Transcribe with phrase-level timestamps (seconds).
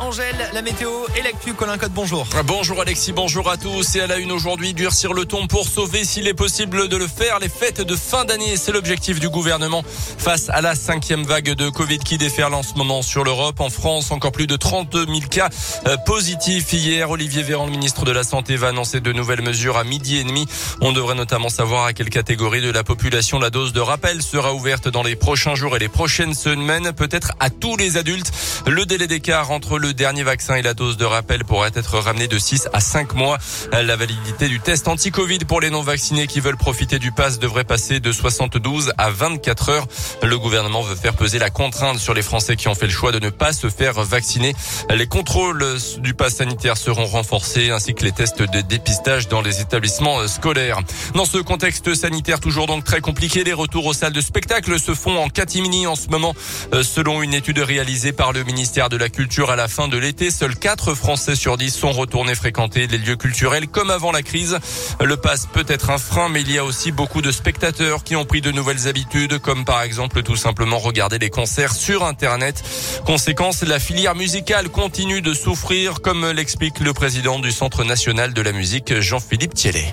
[0.00, 1.54] Angèle, la météo et l'actu.
[1.54, 2.26] Colin Code, bonjour.
[2.46, 3.94] Bonjour Alexis, bonjour à tous.
[3.94, 7.06] Et à la une aujourd'hui, durcir le ton pour sauver s'il est possible de le
[7.06, 7.38] faire.
[7.38, 9.84] Les fêtes de fin d'année, c'est l'objectif du gouvernement
[10.18, 13.60] face à la cinquième vague de Covid qui déferle en ce moment sur l'Europe.
[13.60, 15.48] En France, encore plus de 32 000 cas
[15.86, 16.72] euh, positifs.
[16.72, 20.16] Hier, Olivier Véran, le ministre de la Santé, va annoncer de nouvelles mesures à midi
[20.16, 20.46] et demi.
[20.80, 24.54] On devrait notamment savoir à quelle catégorie de la population la dose de rappel sera
[24.54, 26.92] ouverte dans les prochains jours et les prochaines semaines.
[26.92, 28.32] Peut-être à tous les adultes.
[28.66, 32.38] Le délai d'écart entre dernier vaccin et la dose de rappel pourrait être ramené de
[32.38, 33.38] 6 à 5 mois.
[33.72, 38.00] La validité du test anti-Covid pour les non-vaccinés qui veulent profiter du pass devrait passer
[38.00, 39.86] de 72 à 24 heures.
[40.22, 43.12] Le gouvernement veut faire peser la contrainte sur les Français qui ont fait le choix
[43.12, 44.54] de ne pas se faire vacciner.
[44.90, 49.60] Les contrôles du pass sanitaire seront renforcés ainsi que les tests de dépistage dans les
[49.60, 50.80] établissements scolaires.
[51.14, 54.94] Dans ce contexte sanitaire toujours donc très compliqué, les retours aux salles de spectacle se
[54.94, 56.34] font en catimini en ce moment.
[56.72, 59.98] Euh, selon une étude réalisée par le ministère de la Culture à la fin de
[59.98, 64.22] l'été, seuls 4 Français sur 10 sont retournés fréquenter les lieux culturels comme avant la
[64.22, 64.56] crise.
[65.04, 68.14] Le pass peut être un frein, mais il y a aussi beaucoup de spectateurs qui
[68.14, 72.62] ont pris de nouvelles habitudes, comme par exemple tout simplement regarder les concerts sur Internet.
[73.04, 78.42] Conséquence, la filière musicale continue de souffrir, comme l'explique le président du Centre national de
[78.42, 79.92] la musique, Jean-Philippe Thiellet.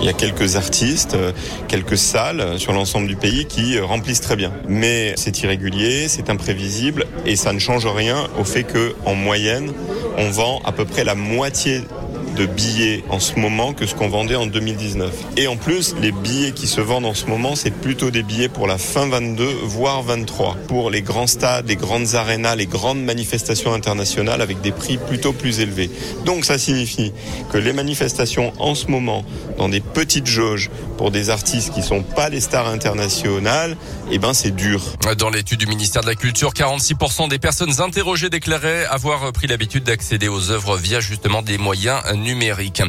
[0.00, 1.16] Il y a quelques artistes,
[1.68, 4.52] quelques salles sur l'ensemble du pays qui remplissent très bien.
[4.66, 9.72] Mais c'est irrégulier, c'est imprévisible et ça ne change rien au fait que, en moyenne,
[10.16, 11.82] on vend à peu près la moitié
[12.36, 15.12] de billets en ce moment que ce qu'on vendait en 2019.
[15.36, 18.48] Et en plus, les billets qui se vendent en ce moment, c'est plutôt des billets
[18.48, 20.56] pour la fin 22, voire 23.
[20.68, 25.32] Pour les grands stades, les grandes arénas, les grandes manifestations internationales avec des prix plutôt
[25.32, 25.90] plus élevés.
[26.24, 27.12] Donc ça signifie
[27.52, 29.24] que les manifestations en ce moment,
[29.58, 33.76] dans des petites jauges, pour des artistes qui sont pas des stars internationales,
[34.10, 34.82] eh ben c'est dur.
[35.18, 39.84] Dans l'étude du ministère de la Culture, 46% des personnes interrogées déclaraient avoir pris l'habitude
[39.84, 42.82] d'accéder aux œuvres via justement des moyens numériques.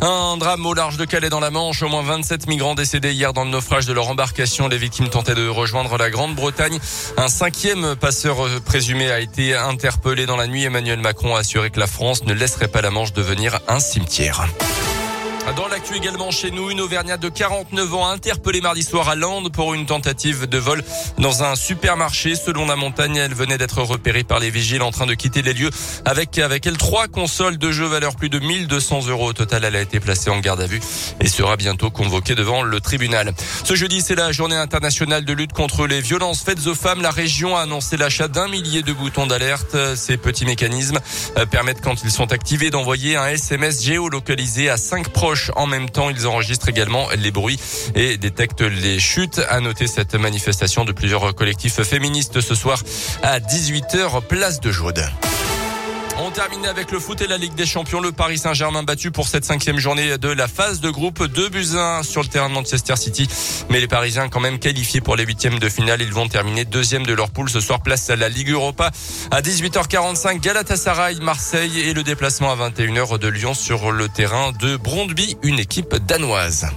[0.00, 1.82] Un drame au large de Calais dans la Manche.
[1.82, 4.68] Au moins 27 migrants décédés hier dans le naufrage de leur embarcation.
[4.68, 6.78] Les victimes tentaient de rejoindre la Grande-Bretagne.
[7.16, 10.64] Un cinquième passeur présumé a été interpellé dans la nuit.
[10.64, 14.46] Emmanuel Macron a assuré que la France ne laisserait pas la Manche devenir un cimetière.
[15.52, 19.52] Dans l'actu également chez nous, une Auvergnate de 49 ans interpellée mardi soir à Lande
[19.52, 20.82] pour une tentative de vol
[21.18, 22.34] dans un supermarché.
[22.34, 25.52] Selon la montagne, elle venait d'être repérée par les vigiles en train de quitter les
[25.52, 25.70] lieux
[26.06, 29.28] avec, avec elle trois consoles de jeux valeur plus de 1200 euros.
[29.28, 30.80] Au total, elle a été placée en garde à vue
[31.20, 33.34] et sera bientôt convoquée devant le tribunal.
[33.64, 37.02] Ce jeudi, c'est la journée internationale de lutte contre les violences faites aux femmes.
[37.02, 39.76] La région a annoncé l'achat d'un millier de boutons d'alerte.
[39.94, 41.00] Ces petits mécanismes
[41.36, 45.90] euh, permettent, quand ils sont activés, d'envoyer un SMS géolocalisé à cinq proches en même
[45.90, 47.58] temps, ils enregistrent également les bruits
[47.94, 49.40] et détectent les chutes.
[49.48, 52.82] À noter cette manifestation de plusieurs collectifs féministes ce soir
[53.22, 55.04] à 18h, place de Jaude.
[56.16, 58.00] On termine avec le foot et la Ligue des Champions.
[58.00, 61.24] Le Paris Saint-Germain battu pour cette cinquième journée de la phase de groupe.
[61.24, 63.28] de buts 1 sur le terrain de Manchester City.
[63.68, 66.02] Mais les Parisiens quand même qualifiés pour les huitièmes de finale.
[66.02, 67.50] Ils vont terminer deuxième de leur poule.
[67.50, 68.92] Ce soir, place à la Ligue Europa.
[69.32, 74.76] À 18h45, Galatasaray, Marseille et le déplacement à 21h de Lyon sur le terrain de
[74.76, 76.68] Brondby, une équipe danoise.